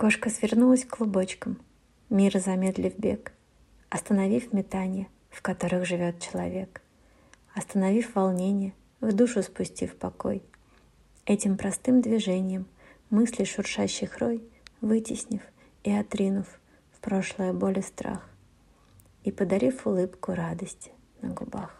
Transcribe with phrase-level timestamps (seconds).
[0.00, 1.58] Кошка свернулась клубочком,
[2.08, 3.34] мир замедлив бег,
[3.90, 6.80] остановив метание, в которых живет человек,
[7.54, 10.42] остановив волнение, в душу спустив покой.
[11.26, 12.64] Этим простым движением
[13.10, 14.42] мысли шуршащих рой,
[14.80, 15.42] вытеснив
[15.84, 16.46] и отринув
[16.94, 18.26] в прошлое боль и страх,
[19.22, 21.79] и подарив улыбку радости на губах.